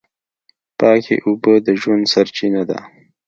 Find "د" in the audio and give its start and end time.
1.65-1.67